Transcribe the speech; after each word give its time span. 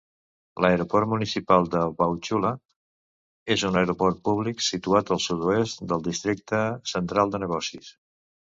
L'aeroport 0.63 1.09
municipal 1.09 1.67
de 1.75 1.81
Wauchula 1.99 2.51
és 3.57 3.65
un 3.69 3.77
aeroport 3.83 4.23
públic 4.31 4.65
situat 4.69 5.15
al 5.17 5.23
sud-oest 5.27 5.87
del 5.93 6.05
districte 6.11 6.65
central 6.95 7.37
de 7.37 7.45
negocis. 7.49 7.97